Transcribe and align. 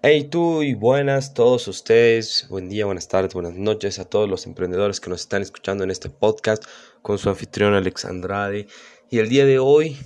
Hey 0.00 0.28
tú 0.30 0.62
y 0.62 0.74
buenas 0.74 1.34
todos 1.34 1.66
ustedes, 1.66 2.46
buen 2.48 2.68
día, 2.68 2.86
buenas 2.86 3.08
tardes, 3.08 3.34
buenas 3.34 3.54
noches 3.54 3.98
a 3.98 4.04
todos 4.04 4.28
los 4.28 4.46
emprendedores 4.46 5.00
que 5.00 5.10
nos 5.10 5.22
están 5.22 5.42
escuchando 5.42 5.82
en 5.82 5.90
este 5.90 6.08
podcast 6.08 6.62
con 7.02 7.18
su 7.18 7.28
anfitrión 7.28 7.74
Alex 7.74 8.04
Andrade. 8.04 8.68
Y 9.10 9.18
el 9.18 9.28
día 9.28 9.44
de 9.44 9.58
hoy, 9.58 9.96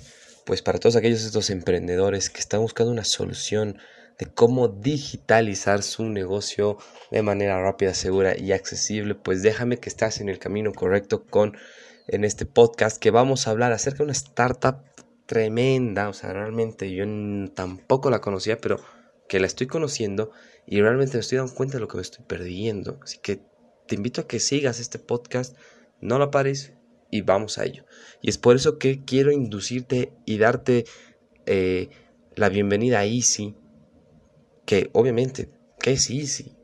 pues 0.47 0.63
para 0.63 0.79
todos 0.79 0.95
aquellos 0.95 1.23
estos 1.23 1.51
emprendedores 1.51 2.31
que 2.31 2.39
están 2.39 2.61
buscando 2.61 2.91
una 2.91 3.03
solución 3.03 3.77
de 4.17 4.25
cómo 4.25 4.67
digitalizar 4.67 5.83
su 5.83 6.05
negocio 6.05 6.79
de 7.11 7.21
manera 7.21 7.61
rápida, 7.61 7.93
segura 7.93 8.35
y 8.35 8.51
accesible, 8.51 9.13
pues 9.13 9.43
déjame 9.43 9.77
que 9.77 9.89
estás 9.89 10.21
en 10.21 10.27
el 10.27 10.39
camino 10.39 10.73
correcto 10.73 11.23
con 11.23 11.55
en 12.07 12.25
este 12.25 12.47
podcast 12.47 12.97
que 12.97 13.11
vamos 13.11 13.47
a 13.47 13.51
hablar 13.51 13.71
acerca 13.71 13.99
de 13.99 14.05
una 14.05 14.13
startup 14.13 14.77
tremenda, 15.27 16.09
o 16.09 16.13
sea, 16.13 16.33
realmente 16.33 16.91
yo 16.91 17.05
tampoco 17.53 18.09
la 18.09 18.21
conocía, 18.21 18.57
pero 18.57 18.79
que 19.27 19.39
la 19.39 19.47
estoy 19.47 19.67
conociendo 19.67 20.31
y 20.65 20.81
realmente 20.81 21.17
me 21.17 21.21
estoy 21.21 21.37
dando 21.37 21.53
cuenta 21.53 21.75
de 21.75 21.81
lo 21.81 21.87
que 21.87 21.97
me 21.97 22.01
estoy 22.01 22.25
perdiendo. 22.25 22.99
Así 23.01 23.19
que 23.19 23.41
te 23.87 23.95
invito 23.95 24.21
a 24.21 24.27
que 24.27 24.39
sigas 24.39 24.79
este 24.79 24.99
podcast, 24.99 25.57
no 26.01 26.17
lo 26.19 26.31
pares 26.31 26.73
y 27.11 27.21
vamos 27.21 27.57
a 27.57 27.65
ello. 27.65 27.85
Y 28.21 28.29
es 28.29 28.37
por 28.37 28.55
eso 28.55 28.77
que 28.77 29.03
quiero 29.03 29.31
inducirte 29.31 30.13
y 30.25 30.37
darte 30.37 30.85
eh, 31.45 31.89
la 32.35 32.49
bienvenida 32.49 32.99
a 32.99 33.05
Easy, 33.05 33.55
que 34.65 34.89
obviamente, 34.93 35.49
¿qué 35.79 35.91
es 35.91 36.09
Easy? 36.09 36.55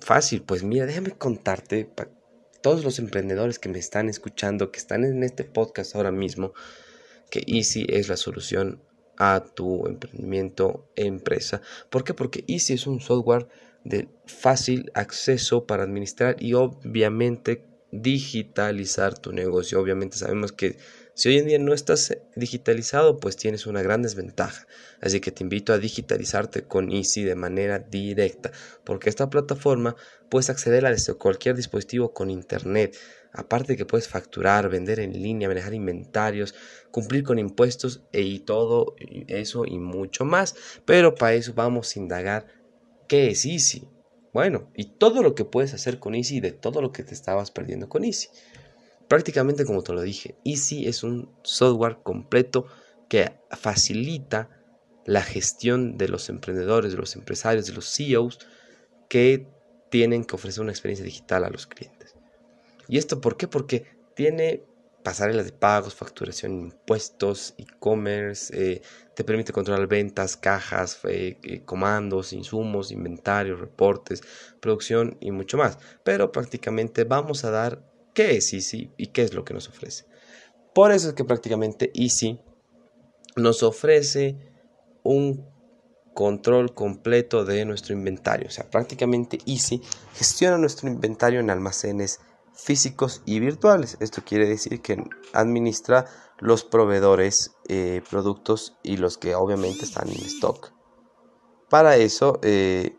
Fácil, 0.00 0.42
pues 0.42 0.62
mira, 0.62 0.86
déjame 0.86 1.12
contarte 1.12 1.84
para 1.84 2.10
todos 2.62 2.84
los 2.84 2.98
emprendedores 2.98 3.58
que 3.58 3.68
me 3.68 3.78
están 3.78 4.08
escuchando, 4.08 4.70
que 4.70 4.78
están 4.78 5.04
en 5.04 5.22
este 5.22 5.44
podcast 5.44 5.94
ahora 5.94 6.12
mismo, 6.12 6.52
que 7.30 7.42
Easy 7.46 7.86
es 7.88 8.08
la 8.08 8.16
solución 8.16 8.82
a 9.18 9.44
tu 9.54 9.86
emprendimiento 9.86 10.88
empresa. 10.96 11.60
¿Por 11.90 12.04
qué? 12.04 12.14
Porque 12.14 12.44
Easy 12.46 12.74
es 12.74 12.86
un 12.86 13.00
software 13.00 13.48
de 13.84 14.08
fácil 14.26 14.90
acceso 14.94 15.66
para 15.66 15.82
administrar 15.82 16.36
y 16.38 16.54
obviamente 16.54 17.64
digitalizar 17.90 19.18
tu 19.18 19.32
negocio. 19.32 19.80
Obviamente 19.80 20.16
sabemos 20.16 20.52
que 20.52 20.76
si 21.18 21.30
hoy 21.30 21.38
en 21.38 21.46
día 21.46 21.58
no 21.58 21.74
estás 21.74 22.16
digitalizado, 22.36 23.18
pues 23.18 23.36
tienes 23.36 23.66
una 23.66 23.82
gran 23.82 24.02
desventaja. 24.02 24.68
Así 25.00 25.18
que 25.18 25.32
te 25.32 25.42
invito 25.42 25.72
a 25.72 25.78
digitalizarte 25.78 26.62
con 26.62 26.92
Easy 26.92 27.24
de 27.24 27.34
manera 27.34 27.80
directa, 27.80 28.52
porque 28.84 29.08
esta 29.08 29.28
plataforma 29.28 29.96
puedes 30.28 30.48
acceder 30.48 30.86
a 30.86 30.94
cualquier 31.18 31.56
dispositivo 31.56 32.12
con 32.12 32.30
internet. 32.30 32.96
Aparte 33.32 33.76
que 33.76 33.84
puedes 33.84 34.06
facturar, 34.06 34.68
vender 34.68 35.00
en 35.00 35.12
línea, 35.12 35.48
manejar 35.48 35.74
inventarios, 35.74 36.54
cumplir 36.92 37.24
con 37.24 37.40
impuestos 37.40 38.04
e 38.12 38.20
y 38.22 38.38
todo 38.38 38.94
eso 39.26 39.64
y 39.66 39.80
mucho 39.80 40.24
más. 40.24 40.54
Pero 40.84 41.16
para 41.16 41.34
eso 41.34 41.52
vamos 41.52 41.96
a 41.96 41.98
indagar 41.98 42.46
qué 43.08 43.30
es 43.30 43.44
Easy. 43.44 43.88
Bueno, 44.32 44.70
y 44.72 44.84
todo 44.84 45.24
lo 45.24 45.34
que 45.34 45.44
puedes 45.44 45.74
hacer 45.74 45.98
con 45.98 46.14
Easy 46.14 46.36
y 46.36 46.40
de 46.40 46.52
todo 46.52 46.80
lo 46.80 46.92
que 46.92 47.02
te 47.02 47.14
estabas 47.14 47.50
perdiendo 47.50 47.88
con 47.88 48.04
Easy. 48.04 48.28
Prácticamente 49.08 49.64
como 49.64 49.82
te 49.82 49.92
lo 49.92 50.02
dije, 50.02 50.36
Easy 50.44 50.86
es 50.86 51.02
un 51.02 51.30
software 51.42 51.98
completo 52.02 52.66
que 53.08 53.32
facilita 53.50 54.50
la 55.06 55.22
gestión 55.22 55.96
de 55.96 56.08
los 56.08 56.28
emprendedores, 56.28 56.92
de 56.92 56.98
los 56.98 57.16
empresarios, 57.16 57.66
de 57.66 57.72
los 57.72 57.86
CEOs 57.90 58.38
que 59.08 59.46
tienen 59.90 60.24
que 60.24 60.36
ofrecer 60.36 60.62
una 60.62 60.72
experiencia 60.72 61.04
digital 61.04 61.44
a 61.44 61.50
los 61.50 61.66
clientes. 61.66 62.14
¿Y 62.88 62.98
esto 62.98 63.20
por 63.20 63.38
qué? 63.38 63.48
Porque 63.48 63.86
tiene 64.14 64.64
pasarelas 65.02 65.46
de 65.46 65.52
pagos, 65.52 65.94
facturación, 65.94 66.60
impuestos, 66.60 67.54
e-commerce, 67.56 68.52
eh, 68.52 68.82
te 69.14 69.24
permite 69.24 69.54
controlar 69.54 69.86
ventas, 69.86 70.36
cajas, 70.36 71.00
eh, 71.04 71.38
eh, 71.42 71.62
comandos, 71.64 72.34
insumos, 72.34 72.92
inventarios, 72.92 73.58
reportes, 73.58 74.22
producción 74.60 75.16
y 75.20 75.30
mucho 75.30 75.56
más. 75.56 75.78
Pero 76.04 76.30
prácticamente 76.30 77.04
vamos 77.04 77.44
a 77.44 77.50
dar 77.50 77.82
qué 78.18 78.36
es 78.36 78.52
Easy 78.52 78.92
y 78.96 79.06
qué 79.12 79.22
es 79.22 79.32
lo 79.32 79.44
que 79.44 79.54
nos 79.54 79.68
ofrece. 79.68 80.04
Por 80.74 80.90
eso 80.90 81.10
es 81.10 81.14
que 81.14 81.22
prácticamente 81.22 81.92
Easy 81.94 82.40
nos 83.36 83.62
ofrece 83.62 84.36
un 85.04 85.48
control 86.14 86.74
completo 86.74 87.44
de 87.44 87.64
nuestro 87.64 87.94
inventario. 87.94 88.48
O 88.48 88.50
sea, 88.50 88.68
prácticamente 88.68 89.38
Easy 89.46 89.80
gestiona 90.14 90.58
nuestro 90.58 90.88
inventario 90.88 91.38
en 91.38 91.48
almacenes 91.48 92.18
físicos 92.54 93.22
y 93.24 93.38
virtuales. 93.38 93.96
Esto 94.00 94.22
quiere 94.26 94.48
decir 94.48 94.82
que 94.82 95.00
administra 95.32 96.06
los 96.40 96.64
proveedores, 96.64 97.52
eh, 97.68 98.02
productos 98.10 98.76
y 98.82 98.96
los 98.96 99.16
que 99.16 99.36
obviamente 99.36 99.84
están 99.84 100.08
en 100.08 100.24
stock. 100.24 100.72
Para 101.70 101.94
eso, 101.94 102.40
eh, 102.42 102.96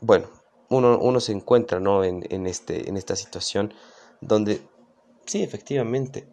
bueno, 0.00 0.30
uno, 0.70 1.20
se 1.20 1.32
encuentra 1.32 1.78
¿no? 1.78 2.04
en, 2.04 2.46
este, 2.46 2.88
en 2.88 2.96
esta 2.96 3.16
situación 3.16 3.74
donde 4.20 4.60
sí, 5.26 5.42
efectivamente, 5.42 6.26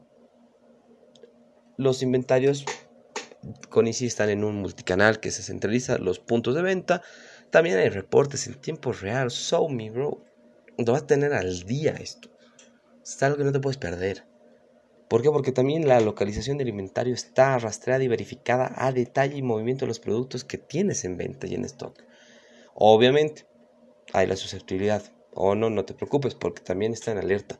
los 1.77 2.03
inventarios 2.03 2.65
con 3.69 3.87
Easy 3.87 4.05
están 4.05 4.29
en 4.29 4.43
un 4.43 4.55
multicanal 4.57 5.19
que 5.19 5.31
se 5.31 5.43
centraliza 5.43 5.97
los 5.97 6.19
puntos 6.19 6.55
de 6.55 6.61
venta. 6.61 7.01
También 7.49 7.77
hay 7.77 7.89
reportes 7.89 8.47
en 8.47 8.55
tiempo 8.55 8.91
real. 8.91 9.31
So 9.31 9.67
me, 9.67 9.89
bro. 9.89 10.23
Lo 10.77 10.93
vas 10.93 11.03
a 11.03 11.07
tener 11.07 11.33
al 11.33 11.63
día 11.63 11.93
esto. 11.93 12.29
Es 13.03 13.21
algo 13.23 13.37
que 13.37 13.43
no 13.43 13.51
te 13.51 13.59
puedes 13.59 13.77
perder. 13.77 14.25
¿Por 15.07 15.21
qué? 15.21 15.29
Porque 15.29 15.51
también 15.51 15.87
la 15.87 15.99
localización 15.99 16.57
del 16.57 16.69
inventario 16.69 17.13
está 17.13 17.57
rastreada 17.57 18.03
y 18.03 18.07
verificada 18.07 18.73
a 18.77 18.91
detalle 18.91 19.37
y 19.37 19.41
movimiento 19.41 19.85
de 19.85 19.89
los 19.89 19.99
productos 19.99 20.45
que 20.45 20.57
tienes 20.57 21.03
en 21.03 21.17
venta 21.17 21.47
y 21.47 21.55
en 21.55 21.65
stock. 21.65 22.01
Obviamente, 22.73 23.45
hay 24.13 24.27
la 24.27 24.37
susceptibilidad. 24.37 25.03
O 25.33 25.55
no, 25.55 25.69
no 25.69 25.83
te 25.83 25.93
preocupes 25.93 26.35
porque 26.35 26.61
también 26.61 26.93
está 26.93 27.11
en 27.11 27.17
alerta 27.17 27.59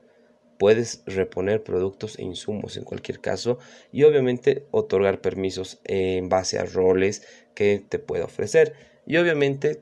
puedes 0.61 1.01
reponer 1.07 1.63
productos 1.63 2.19
e 2.19 2.21
insumos 2.21 2.77
en 2.77 2.83
cualquier 2.83 3.19
caso 3.19 3.57
y 3.91 4.03
obviamente 4.03 4.67
otorgar 4.69 5.19
permisos 5.19 5.81
en 5.85 6.29
base 6.29 6.59
a 6.59 6.65
roles 6.65 7.23
que 7.55 7.83
te 7.89 7.97
pueda 7.97 8.25
ofrecer. 8.25 8.75
Y 9.07 9.17
obviamente 9.17 9.81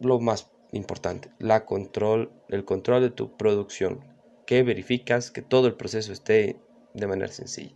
lo 0.00 0.18
más 0.18 0.50
importante 0.72 1.28
la 1.38 1.66
control 1.66 2.32
el 2.48 2.64
control 2.64 3.02
de 3.02 3.10
tu 3.10 3.36
producción 3.36 4.06
que 4.46 4.62
verificas 4.62 5.30
que 5.30 5.42
todo 5.42 5.66
el 5.66 5.74
proceso 5.74 6.14
esté 6.14 6.56
de 6.94 7.06
manera 7.06 7.30
sencilla. 7.30 7.74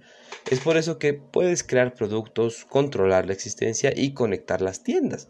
Es 0.51 0.61
por 0.61 0.79
eso 0.79 0.99
que 0.99 1.13
puedes 1.13 1.63
crear 1.63 1.93
productos 1.93 2.65
controlar 2.65 3.27
la 3.27 3.35
existencia 3.35 3.93
y 3.95 4.15
conectar 4.15 4.63
las 4.63 4.83
tiendas. 4.83 5.29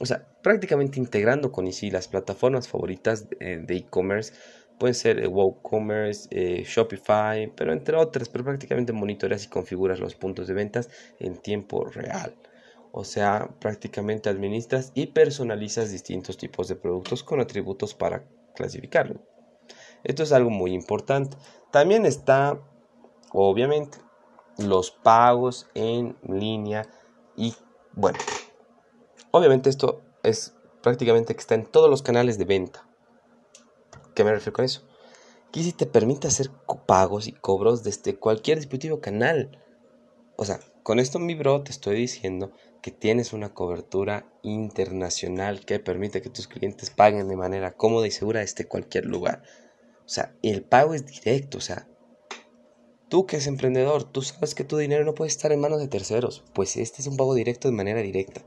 O 0.00 0.06
sea 0.06 0.26
prácticamente 0.42 0.98
integrando 0.98 1.52
con 1.52 1.66
Easy 1.66 1.90
las 1.90 2.08
plataformas 2.08 2.66
favoritas 2.66 3.28
de 3.28 3.76
e-commerce 3.76 4.32
Pueden 4.80 4.94
ser 4.94 5.18
eh, 5.20 5.26
WooCommerce, 5.26 6.26
eh, 6.30 6.64
Shopify, 6.66 7.52
pero 7.54 7.74
entre 7.74 7.98
otras, 7.98 8.30
pero 8.30 8.44
prácticamente 8.44 8.94
monitoreas 8.94 9.44
y 9.44 9.48
configuras 9.48 10.00
los 10.00 10.14
puntos 10.14 10.48
de 10.48 10.54
ventas 10.54 10.88
en 11.18 11.36
tiempo 11.36 11.84
real. 11.84 12.34
O 12.90 13.04
sea, 13.04 13.50
prácticamente 13.60 14.30
administras 14.30 14.90
y 14.94 15.08
personalizas 15.08 15.92
distintos 15.92 16.38
tipos 16.38 16.66
de 16.66 16.76
productos 16.76 17.22
con 17.22 17.40
atributos 17.40 17.92
para 17.92 18.24
clasificarlo. 18.54 19.20
Esto 20.02 20.22
es 20.22 20.32
algo 20.32 20.48
muy 20.48 20.72
importante. 20.72 21.36
También 21.70 22.06
está, 22.06 22.58
obviamente, 23.32 23.98
los 24.56 24.92
pagos 24.92 25.68
en 25.74 26.16
línea 26.26 26.88
y 27.36 27.54
bueno, 27.92 28.18
obviamente 29.30 29.68
esto 29.68 30.00
es 30.22 30.54
prácticamente 30.82 31.34
que 31.34 31.40
está 31.40 31.54
en 31.54 31.66
todos 31.66 31.90
los 31.90 32.00
canales 32.00 32.38
de 32.38 32.46
venta. 32.46 32.89
¿Qué 34.14 34.24
me 34.24 34.32
refiero 34.32 34.52
con 34.52 34.64
eso? 34.64 34.82
Que 35.52 35.62
si 35.62 35.72
te 35.72 35.86
permite 35.86 36.28
hacer 36.28 36.50
pagos 36.86 37.26
y 37.26 37.32
cobros 37.32 37.82
desde 37.82 38.16
cualquier 38.16 38.58
dispositivo 38.58 39.00
canal. 39.00 39.62
O 40.36 40.44
sea, 40.44 40.60
con 40.82 40.98
esto 40.98 41.18
mi 41.18 41.34
bro 41.34 41.62
te 41.62 41.70
estoy 41.70 41.96
diciendo 41.96 42.52
que 42.82 42.90
tienes 42.90 43.32
una 43.32 43.52
cobertura 43.52 44.26
internacional 44.42 45.64
que 45.64 45.80
permite 45.80 46.22
que 46.22 46.30
tus 46.30 46.48
clientes 46.48 46.90
paguen 46.90 47.28
de 47.28 47.36
manera 47.36 47.72
cómoda 47.72 48.06
y 48.06 48.10
segura 48.10 48.40
desde 48.40 48.66
cualquier 48.66 49.06
lugar. 49.06 49.42
O 50.04 50.08
sea, 50.08 50.34
el 50.42 50.62
pago 50.62 50.94
es 50.94 51.06
directo, 51.06 51.58
o 51.58 51.60
sea, 51.60 51.86
tú 53.08 53.26
que 53.26 53.36
eres 53.36 53.46
emprendedor, 53.46 54.04
tú 54.04 54.22
sabes 54.22 54.54
que 54.54 54.64
tu 54.64 54.76
dinero 54.76 55.04
no 55.04 55.14
puede 55.14 55.28
estar 55.28 55.52
en 55.52 55.60
manos 55.60 55.80
de 55.80 55.88
terceros, 55.88 56.42
pues 56.54 56.76
este 56.76 57.02
es 57.02 57.06
un 57.06 57.16
pago 57.16 57.34
directo 57.34 57.68
de 57.68 57.74
manera 57.74 58.00
directa. 58.00 58.42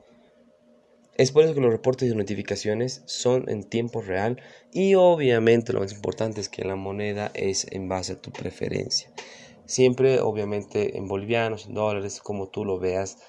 Es 1.15 1.31
por 1.31 1.43
eso 1.43 1.53
que 1.53 1.61
los 1.61 1.71
reportes 1.71 2.09
de 2.09 2.15
notificaciones 2.15 3.03
son 3.05 3.47
en 3.47 3.63
tiempo 3.63 4.01
real 4.01 4.41
y 4.71 4.95
obviamente 4.95 5.71
lo 5.71 5.79
más 5.79 5.93
importante 5.93 6.41
es 6.41 6.49
que 6.49 6.63
la 6.63 6.75
moneda 6.75 7.29
es 7.35 7.67
en 7.71 7.87
base 7.87 8.13
a 8.13 8.21
tu 8.21 8.31
preferencia. 8.31 9.11
Siempre 9.65 10.19
obviamente 10.19 10.97
en 10.97 11.07
bolivianos, 11.07 11.67
en 11.67 11.75
dólares, 11.75 12.19
como 12.19 12.47
tú 12.47 12.65
lo 12.65 12.79
veas 12.79 13.19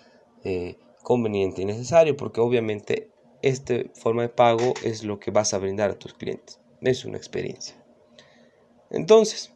eh, 0.44 0.78
conveniente 1.02 1.60
y 1.60 1.66
necesario 1.66 2.16
porque 2.16 2.40
obviamente 2.40 3.10
esta 3.42 3.74
forma 3.92 4.22
de 4.22 4.30
pago 4.30 4.72
es 4.82 5.04
lo 5.04 5.20
que 5.20 5.30
vas 5.30 5.52
a 5.52 5.58
brindar 5.58 5.90
a 5.90 5.98
tus 5.98 6.14
clientes. 6.14 6.58
Es 6.80 7.04
una 7.04 7.18
experiencia. 7.18 7.76
Entonces, 8.90 9.52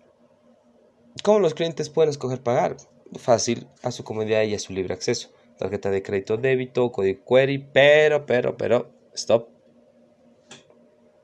¿cómo 1.22 1.38
los 1.38 1.54
clientes 1.54 1.88
pueden 1.88 2.10
escoger 2.10 2.42
pagar? 2.42 2.76
Fácil, 3.16 3.66
a 3.82 3.90
su 3.90 4.04
comodidad 4.04 4.42
y 4.42 4.54
a 4.54 4.58
su 4.58 4.74
libre 4.74 4.92
acceso 4.92 5.30
tarjeta 5.58 5.90
de 5.90 6.02
crédito 6.02 6.36
débito, 6.36 6.90
código 6.90 7.24
query, 7.24 7.68
pero, 7.72 8.24
pero, 8.24 8.56
pero, 8.56 8.90
stop. 9.12 9.48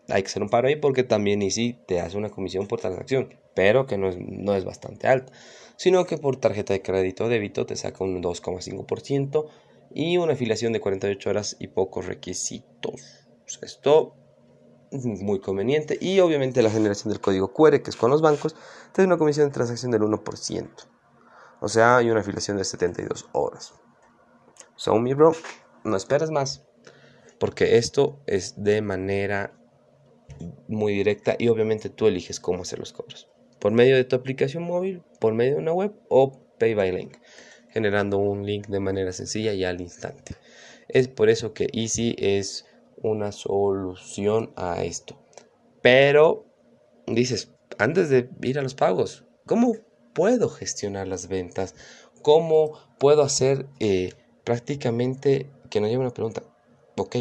Hay 0.09 0.23
que 0.23 0.29
hacer 0.29 0.43
un 0.43 0.51
paro 0.51 0.69
ahí 0.69 0.77
porque 0.77 1.03
también 1.03 1.41
Easy 1.41 1.79
te 1.87 2.01
hace 2.01 2.19
una 2.19 2.29
comisión 2.29 2.67
por 2.67 2.81
transacción, 2.81 3.35
pero 3.55 3.87
que 3.87 3.97
no 3.97 4.09
es, 4.09 4.19
no 4.19 4.55
es 4.55 4.65
bastante 4.65 5.07
alta, 5.07 5.33
sino 5.77 6.05
que 6.05 6.19
por 6.19 6.37
tarjeta 6.37 6.75
de 6.75 6.83
crédito 6.83 7.29
débito 7.29 7.65
te 7.65 7.77
saca 7.77 8.05
un 8.05 8.23
2,5% 8.23 9.47
y 9.95 10.19
una 10.19 10.35
afiliación 10.35 10.73
de 10.73 10.81
48 10.81 11.31
horas 11.31 11.57
y 11.59 11.69
pocos 11.69 12.07
requisitos. 12.07 13.27
esto 13.63 14.17
es 14.91 15.05
muy 15.05 15.41
conveniente 15.41 15.99
y 16.01 16.21
obviamente 16.21 16.63
la 16.63 16.71
generación 16.71 17.13
del 17.13 17.21
código 17.21 17.53
QR, 17.53 17.83
que 17.83 17.91
es 17.91 17.97
con 17.97 18.11
los 18.11 18.21
bancos, 18.21 18.55
te 18.93 19.03
da 19.03 19.09
una 19.09 19.19
comisión 19.19 19.49
de 19.49 19.55
transacción 19.55 19.91
del 19.91 20.03
1%. 20.03 20.69
O 21.61 21.69
sea, 21.69 21.97
hay 21.97 22.11
una 22.11 22.21
afiliación 22.21 22.59
de 22.59 22.65
72 22.65 23.27
horas. 23.33 23.73
So, 24.77 24.99
mi 24.99 25.15
bro, 25.15 25.33
no 25.85 25.97
esperes 25.97 26.31
más. 26.31 26.65
Porque 27.39 27.79
esto 27.79 28.21
es 28.27 28.63
de 28.63 28.81
manera 28.83 29.53
muy 30.69 30.95
directa 30.95 31.37
y 31.39 31.49
obviamente 31.49 31.89
tú 31.91 32.07
eliges 32.07 32.41
cómo 32.41 32.63
hacer 32.63 32.79
los 32.79 32.93
cobros. 32.93 33.29
Por 33.61 33.73
medio 33.73 33.97
de 33.97 34.05
tu 34.05 34.17
aplicación 34.17 34.65
móvil, 34.65 35.03
por 35.21 35.35
medio 35.35 35.55
de 35.55 35.61
una 35.61 35.73
web 35.73 35.93
o 36.09 36.33
Pay 36.59 36.75
by 36.75 36.93
Link. 36.93 37.17
Generando 37.71 38.19
un 38.19 38.47
link 38.47 38.69
de 38.69 38.81
manera 38.81 39.13
sencilla 39.13 39.53
y 39.53 39.65
al 39.65 39.81
instante. 39.81 40.37
Es 40.89 41.09
por 41.09 41.29
eso 41.29 41.53
que 41.53 41.69
Easy 41.73 42.15
es 42.19 42.67
una 43.03 43.33
solución 43.33 44.53
a 44.57 44.85
esto. 44.85 45.19
Pero 45.83 46.47
dices, 47.07 47.53
antes 47.79 48.09
de 48.11 48.31
ir 48.43 48.59
a 48.59 48.63
los 48.63 48.75
pagos, 48.75 49.25
¿cómo 49.45 49.75
puedo 50.15 50.49
gestionar 50.49 51.09
las 51.09 51.29
ventas? 51.29 51.75
¿Cómo 52.23 52.79
puedo 52.99 53.23
hacer 53.23 53.67
eh, 53.81 54.13
prácticamente 54.45 55.51
que 55.71 55.81
nos 55.81 55.91
lleve 55.91 56.03
una 56.03 56.15
pregunta? 56.15 56.43
Ok, 56.97 57.17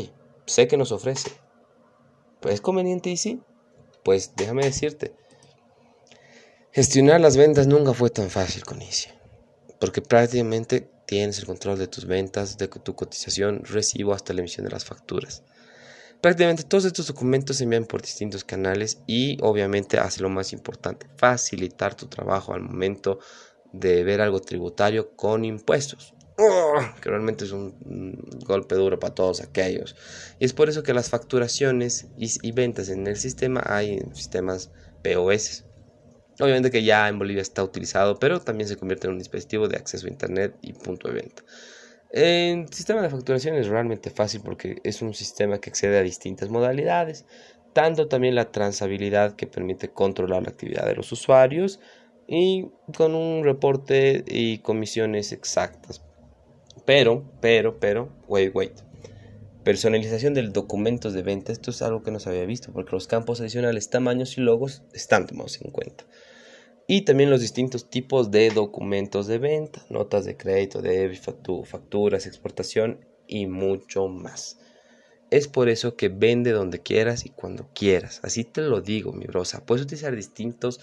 sé 0.46 0.68
que 0.68 0.78
nos 0.78 0.92
ofrece. 0.92 1.31
¿Es 2.44 2.62
conveniente 2.62 3.10
y 3.10 3.18
sí? 3.18 3.42
Pues 4.04 4.34
déjame 4.36 4.66
decirte, 4.66 5.16
gestionar 6.72 7.22
las 7.22 7.38
ventas 7.38 7.68
nunca 7.68 7.94
fue 7.94 8.10
tan 8.10 8.30
fácil 8.30 8.64
con 8.66 8.81
Easy. 8.81 9.10
Porque 9.80 10.02
prácticamente 10.02 10.90
tienes 11.06 11.40
el 11.40 11.46
control 11.46 11.78
de 11.80 11.88
tus 11.88 12.06
ventas, 12.06 12.58
de 12.58 12.68
tu 12.68 12.96
cotización, 12.96 13.64
recibo 13.64 14.14
hasta 14.14 14.34
la 14.34 14.42
emisión 14.42 14.66
de 14.66 14.72
las 14.72 14.86
facturas. 14.86 15.44
Prácticamente 16.22 16.64
todos 16.64 16.86
estos 16.86 17.08
documentos 17.08 17.58
se 17.58 17.66
envían 17.66 17.86
por 17.86 18.02
distintos 18.02 18.46
canales 18.46 19.00
y 19.08 19.38
obviamente 19.42 20.00
hace 20.00 20.22
lo 20.22 20.30
más 20.30 20.54
importante, 20.54 21.08
facilitar 21.18 21.96
tu 21.96 22.08
trabajo 22.08 22.54
al 22.54 22.62
momento 22.62 23.19
de 23.74 24.04
ver 24.06 24.22
algo 24.22 24.40
tributario 24.40 25.16
con 25.16 25.44
impuestos. 25.44 26.14
Que 26.35 27.09
realmente 27.09 27.45
es 27.45 27.51
un, 27.51 28.18
golpe 28.45 28.75
duro 28.75 29.00
para 29.00 29.13
todos 29.13 29.41
aquellos. 29.41 29.95
Y 30.39 30.45
es 30.45 30.53
por 30.53 30.69
eso 30.69 30.83
que 30.83 30.94
las 30.94 31.09
facturaciones 31.09 32.07
y, 32.18 32.51
ventas 32.51 32.89
en 32.89 33.06
el 33.07 33.18
sistema 33.18 33.62
hay 33.65 33.94
en 33.94 34.15
sistemas 34.15 34.71
POS. 35.03 35.65
Obviamente 36.39 36.71
que 36.71 36.83
ya 36.83 37.07
en 37.07 37.19
Bolivia 37.19 37.41
está 37.41 37.63
utilizado, 37.63 38.18
pero 38.18 38.41
también 38.41 38.68
se 38.68 38.77
convierte 38.77 39.07
en 39.07 39.13
un 39.13 39.19
dispositivo 39.19 39.68
de 39.68 39.77
acceso 39.77 40.07
a 40.07 40.09
Internet 40.09 40.56
y 40.62 40.74
punto 40.74 41.07
de 41.07 41.13
venta. 41.13 41.44
El 42.09 42.71
sistema 42.71 43.01
de 43.01 43.09
facturación 43.09 43.56
es 43.56 43.68
realmente 43.68 44.09
fácil 44.09 44.41
porque 44.44 44.80
es 44.83 45.01
un 45.01 45.13
sistema 45.13 45.59
que 45.59 45.69
accede 45.69 45.97
a 45.97 46.03
distintas 46.03 46.50
modalidades, 46.50 47.25
tanto 47.74 48.07
también 48.07 48.35
la 48.35 48.51
transabilidad 48.51 49.35
que 49.35 49.47
permite 49.47 49.89
controlar 49.89 50.44
la 50.44 50.50
actividad 50.50 50.85
de 50.85 50.95
los 50.95 51.12
usuarios 51.12 51.80
y 52.27 52.68
con 52.95 53.15
un 53.15 53.44
reporte 53.44 54.24
y 54.27 54.59
comisiones 54.59 55.31
exactas. 55.31 56.03
Pero, 56.86 57.24
pero, 57.42 57.80
pero, 57.80 58.10
wait, 58.28 58.54
wait. 58.54 58.74
Personalización 59.64 60.34
del 60.34 60.52
documentos 60.52 61.14
de 61.14 61.24
venta, 61.24 61.52
esto 61.52 61.72
es 61.72 61.81
algo 61.81 62.04
que 62.04 62.12
no 62.12 62.20
se 62.20 62.30
había 62.30 62.46
visto 62.46 62.74
porque 62.74 62.92
los 62.92 63.08
campos 63.08 63.40
adicionales, 63.40 63.90
tamaños 63.90 64.38
y 64.38 64.42
logos 64.42 64.84
están 64.94 65.25
tomados 65.25 65.62
en 65.62 65.72
cuenta 65.72 66.04
y 66.88 67.02
también 67.02 67.30
los 67.30 67.42
distintos 67.42 67.90
tipos 67.90 68.31
de 68.31 68.50
documentos 68.50 69.28
de 69.28 69.38
venta, 69.38 69.86
notas 69.90 70.25
de 70.25 70.36
crédito, 70.36 70.81
de 70.81 71.18
facturas, 71.66 72.25
exportación 72.25 73.06
y 73.28 73.48
mucho 73.48 74.08
más. 74.08 74.60
Es 75.31 75.48
por 75.48 75.69
eso 75.69 75.96
que 75.96 76.10
vende 76.10 76.52
donde 76.52 76.81
quieras 76.81 77.26
y 77.26 77.30
cuando 77.30 77.69
quieras. 77.74 78.19
Así 78.24 78.44
te 78.44 78.62
lo 78.62 78.81
digo, 78.81 79.14
mi 79.14 79.26
brosa. 79.26 79.66
Puedes 79.66 79.86
utilizar 79.86 80.16
distintos 80.16 80.80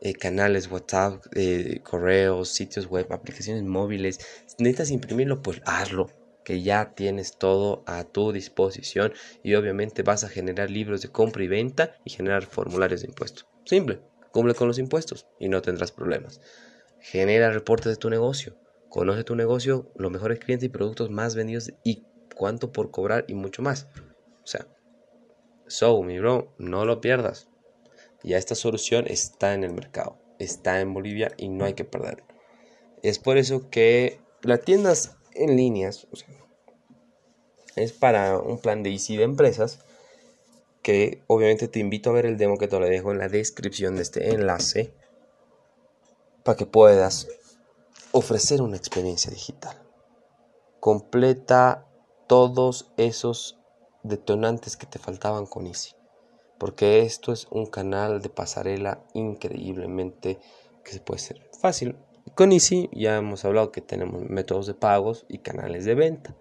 eh, 0.00 0.14
canales, 0.14 0.70
WhatsApp, 0.70 1.24
eh, 1.34 1.80
correos, 1.82 2.50
sitios 2.50 2.86
web, 2.86 3.06
aplicaciones 3.10 3.64
móviles. 3.64 4.18
Si 4.46 4.62
necesitas 4.62 4.90
imprimirlo, 4.90 5.42
pues 5.42 5.60
hazlo. 5.64 6.10
Que 6.44 6.62
ya 6.62 6.94
tienes 6.94 7.36
todo 7.36 7.82
a 7.86 8.04
tu 8.04 8.32
disposición 8.32 9.12
y 9.42 9.54
obviamente 9.54 10.02
vas 10.02 10.24
a 10.24 10.30
generar 10.30 10.70
libros 10.70 11.02
de 11.02 11.10
compra 11.10 11.44
y 11.44 11.48
venta 11.48 11.96
y 12.04 12.10
generar 12.10 12.46
formularios 12.46 13.02
de 13.02 13.08
impuestos. 13.08 13.46
Simple. 13.66 14.00
Cumple 14.32 14.54
con 14.54 14.68
los 14.68 14.78
impuestos 14.78 15.26
y 15.38 15.48
no 15.48 15.60
tendrás 15.60 15.92
problemas. 15.92 16.40
Genera 17.00 17.50
reportes 17.50 17.92
de 17.92 17.96
tu 17.96 18.08
negocio. 18.08 18.56
Conoce 18.88 19.24
tu 19.24 19.36
negocio, 19.36 19.92
los 19.96 20.10
mejores 20.10 20.38
clientes 20.38 20.66
y 20.66 20.70
productos 20.70 21.10
más 21.10 21.34
vendidos 21.34 21.72
y 21.84 22.06
cuánto 22.34 22.72
por 22.72 22.90
cobrar 22.90 23.26
y 23.28 23.34
mucho 23.34 23.60
más. 23.60 23.88
O 24.42 24.46
sea, 24.46 24.66
so, 25.66 26.02
mi 26.02 26.18
bro, 26.18 26.54
no 26.58 26.86
lo 26.86 27.00
pierdas. 27.02 27.47
Ya 28.22 28.36
esta 28.36 28.54
solución 28.54 29.06
está 29.06 29.54
en 29.54 29.64
el 29.64 29.72
mercado, 29.72 30.18
está 30.38 30.80
en 30.80 30.92
Bolivia 30.92 31.32
y 31.36 31.48
no 31.48 31.64
hay 31.64 31.74
que 31.74 31.84
perderlo. 31.84 32.24
Es 33.02 33.18
por 33.18 33.38
eso 33.38 33.70
que 33.70 34.20
las 34.42 34.62
tiendas 34.62 35.16
en 35.34 35.56
líneas 35.56 36.06
es 37.76 37.92
para 37.92 38.38
un 38.38 38.58
plan 38.58 38.82
de 38.82 38.90
Easy 38.90 39.16
de 39.16 39.24
empresas 39.24 39.78
que 40.82 41.22
obviamente 41.26 41.68
te 41.68 41.78
invito 41.80 42.10
a 42.10 42.14
ver 42.14 42.26
el 42.26 42.38
demo 42.38 42.56
que 42.56 42.68
te 42.68 42.78
lo 42.78 42.86
dejo 42.86 43.12
en 43.12 43.18
la 43.18 43.28
descripción 43.28 43.96
de 43.96 44.02
este 44.02 44.30
enlace 44.30 44.92
para 46.42 46.56
que 46.56 46.66
puedas 46.66 47.28
ofrecer 48.12 48.62
una 48.62 48.76
experiencia 48.76 49.30
digital. 49.30 49.76
Completa 50.80 51.86
todos 52.26 52.90
esos 52.96 53.58
detonantes 54.02 54.76
que 54.76 54.86
te 54.86 54.98
faltaban 54.98 55.46
con 55.46 55.66
Easy. 55.66 55.97
Porque 56.58 57.00
esto 57.00 57.32
es 57.32 57.46
un 57.50 57.66
canal 57.66 58.20
de 58.20 58.28
pasarela 58.28 59.04
increíblemente 59.14 60.38
que 60.84 60.92
se 60.92 61.00
puede 61.00 61.20
hacer 61.20 61.48
fácil. 61.60 61.96
Con 62.34 62.52
Easy 62.52 62.88
ya 62.92 63.16
hemos 63.16 63.44
hablado 63.44 63.72
que 63.72 63.80
tenemos 63.80 64.22
métodos 64.28 64.66
de 64.66 64.74
pagos 64.74 65.24
y 65.28 65.38
canales 65.38 65.84
de 65.84 65.94
venta. 65.94 66.36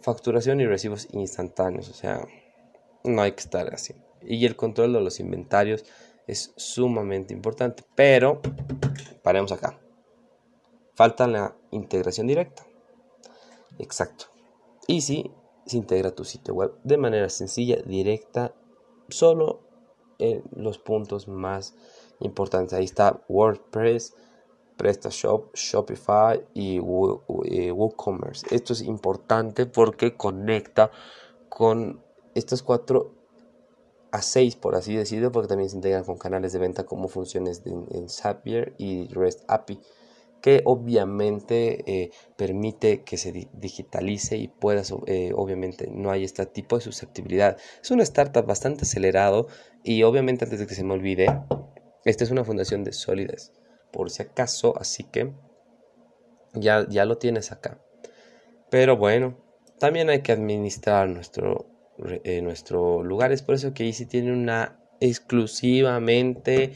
Facturación 0.00 0.60
y 0.60 0.66
recibos 0.66 1.08
instantáneos. 1.12 1.88
O 1.88 1.94
sea, 1.94 2.26
no 3.04 3.22
hay 3.22 3.32
que 3.32 3.40
estar 3.40 3.72
así. 3.72 3.94
Y 4.22 4.44
el 4.46 4.56
control 4.56 4.92
de 4.92 5.00
los 5.00 5.20
inventarios 5.20 5.84
es 6.26 6.52
sumamente 6.56 7.34
importante. 7.34 7.84
Pero, 7.94 8.40
paremos 9.22 9.52
acá. 9.52 9.78
Falta 10.94 11.26
la 11.26 11.54
integración 11.70 12.26
directa. 12.26 12.64
Exacto. 13.78 14.26
Y 14.86 15.00
si 15.00 15.30
se 15.66 15.76
integra 15.76 16.10
tu 16.10 16.24
sitio 16.24 16.54
web 16.54 16.74
de 16.84 16.96
manera 16.96 17.28
sencilla, 17.28 17.76
directa, 17.84 18.54
solo 19.08 19.60
en 20.18 20.42
los 20.54 20.78
puntos 20.78 21.28
más 21.28 21.74
importantes. 22.20 22.72
Ahí 22.72 22.84
está 22.84 23.22
WordPress, 23.28 24.14
PrestaShop, 24.76 25.54
Shopify 25.54 26.44
y 26.54 26.78
WooCommerce. 26.78 28.46
Esto 28.54 28.72
es 28.72 28.82
importante 28.82 29.66
porque 29.66 30.16
conecta 30.16 30.90
con 31.48 32.02
estos 32.34 32.62
cuatro 32.62 33.12
a 34.10 34.22
seis, 34.22 34.56
por 34.56 34.76
así 34.76 34.94
decirlo, 34.94 35.32
porque 35.32 35.48
también 35.48 35.70
se 35.70 35.76
integran 35.76 36.04
con 36.04 36.18
canales 36.18 36.52
de 36.52 36.60
venta 36.60 36.84
como 36.84 37.08
funciones 37.08 37.62
en 37.64 38.08
Zapier 38.08 38.74
y 38.78 39.08
REST 39.08 39.42
API, 39.48 39.80
que 40.44 40.60
obviamente 40.66 41.90
eh, 41.90 42.10
permite 42.36 43.02
que 43.02 43.16
se 43.16 43.48
digitalice 43.54 44.36
y 44.36 44.48
puedas, 44.48 44.92
eh, 45.06 45.32
obviamente 45.34 45.88
no 45.90 46.10
hay 46.10 46.22
este 46.22 46.44
tipo 46.44 46.76
de 46.76 46.82
susceptibilidad. 46.82 47.56
Es 47.82 47.90
una 47.90 48.02
startup 48.02 48.44
bastante 48.44 48.82
acelerado 48.82 49.46
y 49.82 50.02
obviamente 50.02 50.44
antes 50.44 50.60
de 50.60 50.66
que 50.66 50.74
se 50.74 50.84
me 50.84 50.92
olvide, 50.92 51.28
esta 52.04 52.24
es 52.24 52.30
una 52.30 52.44
fundación 52.44 52.84
de 52.84 52.92
sólidas, 52.92 53.54
por 53.90 54.10
si 54.10 54.22
acaso, 54.22 54.78
así 54.78 55.04
que 55.04 55.32
ya, 56.52 56.86
ya 56.90 57.06
lo 57.06 57.16
tienes 57.16 57.50
acá. 57.50 57.80
Pero 58.68 58.98
bueno, 58.98 59.38
también 59.78 60.10
hay 60.10 60.20
que 60.20 60.32
administrar 60.32 61.08
nuestro 61.08 61.70
eh, 62.22 62.42
nuestro 62.42 63.02
lugar. 63.02 63.32
Es 63.32 63.40
por 63.40 63.54
eso 63.54 63.72
que 63.72 63.86
Easy 63.86 64.04
tiene 64.04 64.30
una 64.30 64.78
exclusivamente 65.00 66.74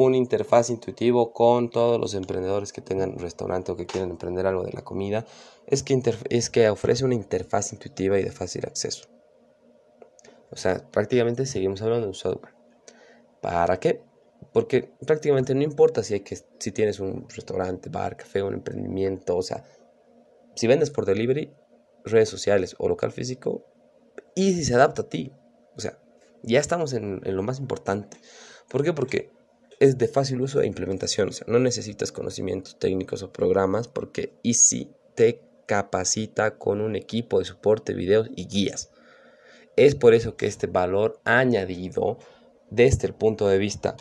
un 0.00 0.14
interfaz 0.14 0.70
intuitivo 0.70 1.32
con 1.32 1.70
todos 1.70 2.00
los 2.00 2.14
emprendedores 2.14 2.72
que 2.72 2.80
tengan 2.80 3.18
restaurante 3.18 3.72
o 3.72 3.76
que 3.76 3.86
quieran 3.86 4.10
emprender 4.10 4.46
algo 4.46 4.62
de 4.62 4.72
la 4.72 4.82
comida. 4.82 5.26
Es 5.66 5.82
que, 5.82 6.00
es 6.30 6.50
que 6.50 6.68
ofrece 6.68 7.04
una 7.04 7.16
interfaz 7.16 7.72
intuitiva 7.72 8.16
y 8.16 8.22
de 8.22 8.30
fácil 8.30 8.64
acceso. 8.66 9.08
O 10.52 10.56
sea, 10.56 10.88
prácticamente 10.92 11.46
seguimos 11.46 11.82
hablando 11.82 12.02
de 12.02 12.10
un 12.10 12.14
software. 12.14 12.54
¿Para 13.40 13.80
qué? 13.80 14.00
Porque 14.52 14.88
prácticamente 15.04 15.52
no 15.56 15.62
importa 15.62 16.04
si, 16.04 16.20
que, 16.20 16.38
si 16.60 16.70
tienes 16.70 17.00
un 17.00 17.28
restaurante, 17.28 17.88
bar, 17.90 18.16
café, 18.16 18.40
un 18.44 18.54
emprendimiento, 18.54 19.36
o 19.36 19.42
sea, 19.42 19.64
si 20.54 20.68
vendes 20.68 20.90
por 20.90 21.06
delivery, 21.06 21.52
redes 22.04 22.28
sociales 22.28 22.76
o 22.78 22.88
local 22.88 23.10
físico, 23.10 23.64
y 24.36 24.54
si 24.54 24.64
se 24.64 24.74
adapta 24.74 25.02
a 25.02 25.08
ti. 25.08 25.32
O 25.76 25.80
sea, 25.80 25.98
ya 26.44 26.60
estamos 26.60 26.92
en, 26.92 27.20
en 27.24 27.34
lo 27.34 27.42
más 27.42 27.58
importante. 27.58 28.16
¿Por 28.68 28.84
qué? 28.84 28.92
Porque 28.92 29.36
es 29.80 29.98
de 29.98 30.08
fácil 30.08 30.40
uso 30.40 30.60
e 30.60 30.66
implementación. 30.66 31.28
O 31.28 31.32
sea, 31.32 31.46
no 31.48 31.58
necesitas 31.58 32.12
conocimientos 32.12 32.78
técnicos 32.78 33.22
o 33.22 33.32
programas 33.32 33.88
porque 33.88 34.34
Easy 34.42 34.90
te 35.14 35.42
capacita 35.66 36.58
con 36.58 36.80
un 36.80 36.96
equipo 36.96 37.38
de 37.38 37.44
soporte, 37.44 37.94
videos 37.94 38.30
y 38.34 38.46
guías. 38.46 38.90
Es 39.76 39.94
por 39.94 40.14
eso 40.14 40.36
que 40.36 40.46
este 40.46 40.66
valor 40.66 41.20
añadido 41.24 42.18
desde 42.70 43.06
el 43.06 43.14
punto 43.14 43.46
de 43.48 43.58
vista 43.58 43.96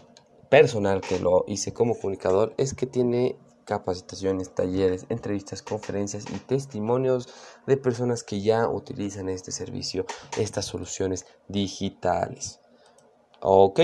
personal 0.49 1.01
que 1.01 1.19
lo 1.19 1.43
hice 1.47 1.73
como 1.73 1.95
comunicador 1.95 2.53
es 2.57 2.73
que 2.73 2.87
tiene 2.87 3.37
capacitaciones, 3.65 4.55
talleres, 4.55 5.05
entrevistas, 5.09 5.61
conferencias 5.61 6.23
y 6.33 6.39
testimonios 6.39 7.27
de 7.67 7.75
personas 7.75 8.23
que 8.23 8.41
ya 8.41 8.69
utilizan 8.69 9.27
este 9.27 9.51
servicio, 9.51 10.05
estas 10.37 10.65
soluciones 10.65 11.25
digitales. 11.49 12.61
Ok, 13.41 13.81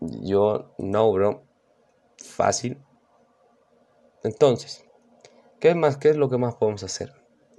yo 0.00 0.74
no, 0.78 1.12
bro, 1.12 1.42
fácil. 2.16 2.82
Entonces, 4.22 4.84
¿qué 5.60 5.74
más? 5.74 5.96
¿Qué 5.96 6.10
es 6.10 6.16
lo 6.16 6.28
que 6.28 6.38
más 6.38 6.54
podemos 6.56 6.82
hacer? 6.82 7.12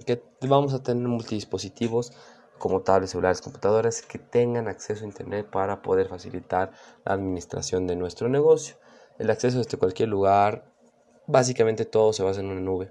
Que 0.06 0.22
vamos 0.42 0.74
a 0.74 0.82
tener 0.82 1.06
multidispositivos 1.06 2.12
como 2.58 2.82
tablets, 2.82 3.12
celulares, 3.12 3.40
computadoras 3.40 4.02
que 4.02 4.18
tengan 4.18 4.68
acceso 4.68 5.04
a 5.04 5.08
internet 5.08 5.48
para 5.50 5.82
poder 5.82 6.08
facilitar 6.08 6.72
la 7.04 7.14
administración 7.14 7.86
de 7.86 7.96
nuestro 7.96 8.28
negocio. 8.28 8.76
El 9.18 9.30
acceso 9.30 9.58
desde 9.58 9.78
cualquier 9.78 10.08
lugar, 10.08 10.72
Básicamente 11.26 11.84
todo 11.84 12.12
se 12.12 12.22
basa 12.22 12.40
en 12.40 12.50
una 12.50 12.60
nube. 12.60 12.90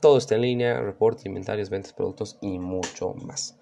Todo 0.00 0.18
está 0.18 0.34
en 0.34 0.42
línea, 0.42 0.80
reportes, 0.80 1.24
inventarios, 1.24 1.70
ventas, 1.70 1.92
productos 1.92 2.36
y 2.40 2.58
mucho 2.58 3.14
más. 3.14 3.56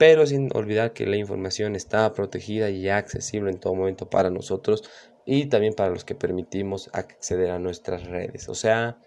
Pero 0.00 0.26
sin 0.26 0.48
olvidar 0.56 0.94
que 0.94 1.04
la 1.04 1.18
información 1.18 1.76
está 1.76 2.10
protegida 2.14 2.70
y 2.70 2.88
accesible 2.88 3.50
en 3.50 3.60
todo 3.60 3.74
momento 3.74 4.08
para 4.08 4.30
nosotros 4.30 4.82
y 5.26 5.50
también 5.50 5.74
para 5.74 5.90
los 5.90 6.06
que 6.06 6.14
permitimos 6.14 6.88
acceder 6.94 7.50
a 7.50 7.58
nuestras 7.58 8.06
redes. 8.06 8.48
O 8.48 8.54
sea, 8.54 8.98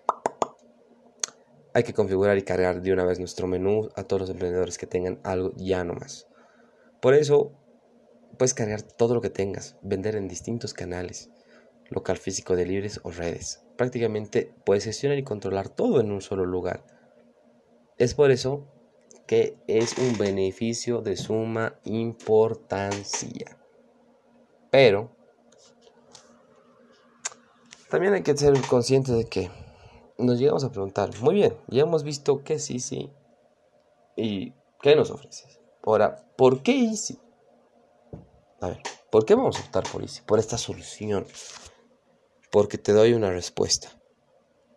hay 1.73 1.81
que 1.81 1.93
configurar 1.93 2.37
y 2.37 2.43
cargar 2.43 2.83
de 2.83 2.93
una 2.93 3.05
vez 3.05 3.17
nuestro 3.17 3.47
menú 3.47 3.89
a 3.95 4.03
todos 4.03 4.21
los 4.21 4.29
emprendedores 4.29 4.77
que 4.77 4.85
tengan 4.85 5.19
algo 5.23 5.51
ya 5.55 5.83
no 5.83 5.95
más. 5.95 6.27
Por 7.01 7.15
eso, 7.15 7.53
puedes 8.37 8.53
cargar 8.53 8.83
todo 8.83 9.15
lo 9.15 9.21
que 9.21 9.31
tengas, 9.31 9.77
vender 9.81 10.15
en 10.15 10.27
distintos 10.27 10.75
canales, 10.75 11.31
local 11.89 12.17
físico 12.17 12.55
de 12.55 12.67
libres 12.67 12.99
o 13.01 13.09
redes 13.09 13.63
prácticamente 13.75 14.53
puedes 14.65 14.85
gestionar 14.85 15.17
y 15.17 15.23
controlar 15.23 15.69
todo 15.69 15.99
en 15.99 16.11
un 16.11 16.21
solo 16.21 16.45
lugar. 16.45 16.83
Es 17.97 18.13
por 18.13 18.31
eso 18.31 18.67
que 19.27 19.57
es 19.67 19.97
un 19.97 20.17
beneficio 20.17 21.01
de 21.01 21.15
suma 21.15 21.79
importancia. 21.85 23.57
Pero 24.71 25.11
también 27.89 28.13
hay 28.13 28.23
que 28.23 28.35
ser 28.35 28.53
conscientes 28.67 29.15
de 29.15 29.25
que 29.25 29.51
nos 30.17 30.39
llegamos 30.39 30.63
a 30.63 30.71
preguntar, 30.71 31.09
muy 31.21 31.35
bien, 31.35 31.57
ya 31.67 31.83
hemos 31.83 32.03
visto 32.03 32.43
que 32.43 32.59
sí, 32.59 32.79
sí, 32.79 33.11
y 34.15 34.53
qué 34.81 34.95
nos 34.95 35.11
ofreces. 35.11 35.59
Ahora, 35.83 36.25
¿por 36.37 36.63
qué 36.63 36.85
Easy? 36.85 37.19
A 38.61 38.69
ver, 38.69 38.81
¿por 39.11 39.25
qué 39.25 39.35
vamos 39.35 39.59
a 39.59 39.63
optar 39.63 39.83
por 39.91 40.01
Easy? 40.01 40.21
Por 40.21 40.39
esta 40.39 40.57
solución 40.57 41.25
porque 42.53 42.77
te 42.77 42.93
doy 42.93 43.13
una 43.13 43.31
respuesta. 43.31 43.99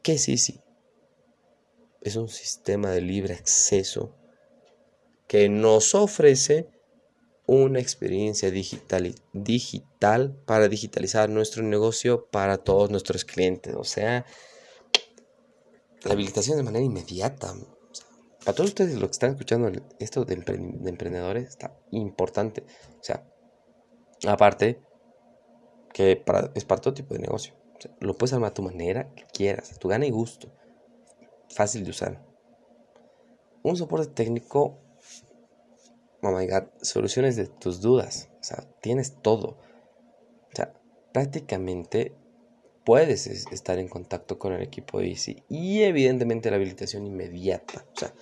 ¿Qué 0.03 0.15
es 0.15 0.31
Easy? 0.31 0.63
Es 2.01 2.17
un 2.17 2.31
sistema 2.31 2.89
de 2.89 3.03
libre 3.03 3.35
acceso 3.35 4.15
que 5.27 5.49
nos 5.49 5.95
ofrece 5.95 6.69
una 7.47 7.79
experiencia 7.79 8.51
digital, 8.51 9.15
digital 9.33 10.37
para 10.47 10.69
digitalizar 10.69 11.29
nuestro 11.29 11.63
negocio 11.63 12.27
para 12.27 12.59
todos 12.59 12.91
nuestros 12.91 13.25
clientes. 13.25 13.75
O 13.77 13.85
sea, 13.85 14.27
la 16.03 16.13
habilitación 16.13 16.57
de 16.57 16.65
manera 16.65 16.85
inmediata. 16.85 17.55
para 18.41 18.55
todos 18.55 18.71
ustedes 18.71 18.95
los 18.95 19.09
que 19.09 19.13
están 19.13 19.31
escuchando 19.31 19.71
esto 19.99 20.25
de, 20.25 20.37
de 20.37 20.91
emprendedores 20.91 21.49
está 21.49 21.79
importante. 21.93 22.65
O 23.01 23.05
sea, 23.05 23.27
aparte 24.27 24.81
que 25.93 26.17
para, 26.17 26.51
es 26.55 26.65
para 26.65 26.81
todo 26.81 26.95
tipo 26.95 27.15
de 27.15 27.21
negocio 27.21 27.55
lo 28.01 28.17
puedes 28.17 28.33
armar 28.33 28.51
a 28.51 28.55
tu 28.55 28.63
manera 28.63 29.13
que 29.15 29.25
quieras, 29.33 29.73
a 29.73 29.77
tu 29.77 29.89
gana 29.89 30.07
y 30.07 30.11
gusto. 30.11 30.53
Fácil 31.51 31.85
de 31.85 31.91
usar. 31.91 32.25
Un 33.63 33.77
soporte 33.77 34.09
técnico, 34.09 34.79
oh 36.27 36.37
my 36.37 36.47
god, 36.47 36.65
soluciones 36.83 37.37
de 37.37 37.47
tus 37.47 37.81
dudas. 37.81 38.29
O 38.41 38.45
sea, 38.45 38.65
tienes 38.81 39.21
todo. 39.23 39.59
O 40.53 40.55
sea, 40.55 40.75
prácticamente 41.13 42.17
puedes 42.85 43.27
estar 43.27 43.79
en 43.79 43.89
contacto 43.89 44.39
con 44.39 44.53
el 44.53 44.63
equipo 44.63 45.01
de 45.01 45.09
Easy 45.09 45.45
y 45.49 45.83
evidentemente 45.83 46.51
la 46.51 46.57
habilitación 46.57 47.07
inmediata. 47.07 47.85
O 47.95 47.99
sea, 47.99 48.13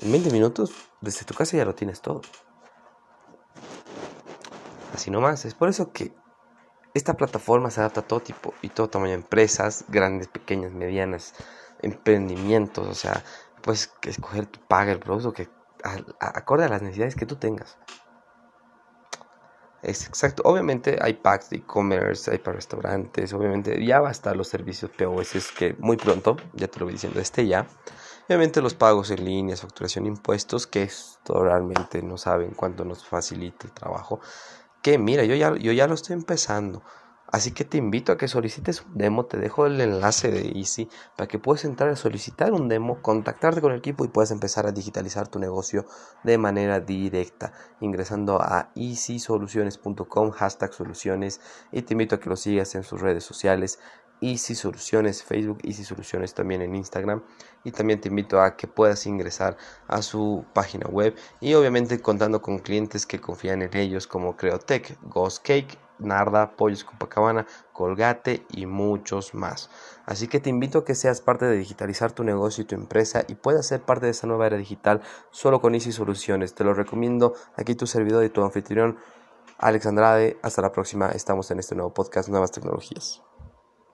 en 0.00 0.12
20 0.12 0.30
minutos 0.30 0.72
desde 1.00 1.24
tu 1.24 1.34
casa 1.34 1.56
ya 1.56 1.64
lo 1.64 1.74
tienes 1.74 2.00
todo. 2.00 2.22
Así 4.94 5.10
nomás. 5.10 5.44
Es 5.44 5.54
por 5.54 5.68
eso 5.68 5.92
que 5.92 6.12
esta 6.94 7.14
plataforma 7.14 7.70
se 7.70 7.80
adapta 7.80 8.00
a 8.00 8.06
todo 8.06 8.20
tipo 8.20 8.52
y 8.60 8.68
todo 8.68 8.90
tamaño 8.90 9.12
de 9.12 9.16
empresas, 9.16 9.86
grandes, 9.88 10.28
pequeñas, 10.28 10.72
medianas, 10.72 11.34
emprendimientos, 11.80 12.86
o 12.86 12.94
sea, 12.94 13.24
puedes 13.62 13.90
escoger 14.02 14.46
tu 14.46 14.60
paga, 14.60 14.92
el 14.92 14.98
producto 14.98 15.32
que 15.32 15.48
acorde 16.20 16.64
a 16.64 16.68
las 16.68 16.82
necesidades 16.82 17.14
que 17.14 17.26
tú 17.26 17.36
tengas. 17.36 17.78
Es 19.82 20.06
exacto. 20.06 20.42
Obviamente 20.44 20.98
hay 21.00 21.14
packs 21.14 21.50
de 21.50 21.56
e-commerce, 21.56 22.30
hay 22.30 22.38
para 22.38 22.56
restaurantes, 22.56 23.32
obviamente 23.32 23.84
ya 23.84 24.00
va 24.00 24.08
a 24.08 24.12
estar 24.12 24.36
los 24.36 24.46
servicios 24.46 24.90
POS 24.92 25.50
que 25.58 25.74
muy 25.80 25.96
pronto, 25.96 26.36
ya 26.54 26.68
te 26.68 26.78
lo 26.78 26.86
voy 26.86 26.92
diciendo, 26.92 27.18
este 27.18 27.46
ya. 27.46 27.66
Obviamente 28.26 28.62
los 28.62 28.74
pagos 28.74 29.10
en 29.10 29.24
línea, 29.24 29.56
facturación, 29.56 30.06
impuestos, 30.06 30.68
que 30.68 30.84
esto 30.84 31.42
realmente 31.42 32.00
no 32.02 32.16
saben 32.16 32.52
cuánto 32.54 32.84
nos 32.84 33.04
facilita 33.04 33.66
el 33.66 33.72
trabajo 33.72 34.20
que 34.82 34.98
mira, 34.98 35.24
yo 35.24 35.34
ya, 35.36 35.56
yo 35.56 35.72
ya 35.72 35.86
lo 35.86 35.94
estoy 35.94 36.14
empezando. 36.14 36.82
Así 37.32 37.52
que 37.52 37.64
te 37.64 37.78
invito 37.78 38.12
a 38.12 38.18
que 38.18 38.28
solicites 38.28 38.82
un 38.82 38.98
demo, 38.98 39.24
te 39.24 39.38
dejo 39.38 39.64
el 39.64 39.80
enlace 39.80 40.30
de 40.30 40.52
Easy 40.54 40.90
para 41.16 41.26
que 41.26 41.38
puedas 41.38 41.64
entrar 41.64 41.88
a 41.88 41.96
solicitar 41.96 42.52
un 42.52 42.68
demo, 42.68 43.00
contactarte 43.00 43.62
con 43.62 43.72
el 43.72 43.78
equipo 43.78 44.04
y 44.04 44.08
puedas 44.08 44.30
empezar 44.30 44.66
a 44.66 44.72
digitalizar 44.72 45.28
tu 45.28 45.38
negocio 45.38 45.86
de 46.24 46.36
manera 46.36 46.78
directa, 46.78 47.54
ingresando 47.80 48.40
a 48.40 48.70
easysoluciones.com, 48.76 50.30
hashtag 50.30 50.74
soluciones 50.74 51.40
y 51.72 51.80
te 51.80 51.94
invito 51.94 52.16
a 52.16 52.20
que 52.20 52.28
lo 52.28 52.36
sigas 52.36 52.74
en 52.74 52.82
sus 52.82 53.00
redes 53.00 53.24
sociales, 53.24 53.78
Easy 54.22 54.54
Soluciones 54.54 55.22
Facebook, 55.22 55.58
Easy 55.64 55.84
Soluciones 55.84 56.32
también 56.32 56.62
en 56.62 56.76
Instagram. 56.76 57.22
Y 57.64 57.72
también 57.72 58.00
te 58.00 58.08
invito 58.08 58.40
a 58.40 58.56
que 58.56 58.68
puedas 58.68 59.06
ingresar 59.06 59.56
a 59.88 60.00
su 60.02 60.44
página 60.52 60.86
web 60.86 61.16
y 61.40 61.54
obviamente 61.54 62.00
contando 62.00 62.40
con 62.40 62.58
clientes 62.58 63.04
que 63.06 63.20
confían 63.20 63.62
en 63.62 63.76
ellos 63.76 64.06
como 64.06 64.36
Creotech, 64.36 64.98
Ghost 65.02 65.44
Cake, 65.44 65.78
Narda, 66.04 66.52
Pollos 66.56 66.84
Copacabana, 66.84 67.46
Colgate 67.72 68.44
y 68.50 68.66
muchos 68.66 69.34
más. 69.34 69.70
Así 70.04 70.28
que 70.28 70.40
te 70.40 70.50
invito 70.50 70.78
a 70.78 70.84
que 70.84 70.94
seas 70.94 71.20
parte 71.20 71.46
de 71.46 71.56
digitalizar 71.56 72.12
tu 72.12 72.24
negocio 72.24 72.62
y 72.62 72.66
tu 72.66 72.74
empresa 72.74 73.24
y 73.28 73.34
puedas 73.34 73.66
ser 73.66 73.82
parte 73.82 74.06
de 74.06 74.12
esta 74.12 74.26
nueva 74.26 74.46
era 74.46 74.56
digital 74.56 75.00
solo 75.30 75.60
con 75.60 75.74
Easy 75.74 75.92
Soluciones. 75.92 76.54
Te 76.54 76.64
lo 76.64 76.74
recomiendo 76.74 77.34
aquí 77.56 77.74
tu 77.74 77.86
servidor 77.86 78.24
y 78.24 78.30
tu 78.30 78.42
anfitrión 78.42 78.98
Alex 79.58 79.86
Andrade. 79.86 80.38
Hasta 80.42 80.62
la 80.62 80.72
próxima. 80.72 81.08
Estamos 81.10 81.50
en 81.50 81.60
este 81.60 81.74
nuevo 81.74 81.94
podcast 81.94 82.28
Nuevas 82.28 82.50
Tecnologías. 82.50 83.22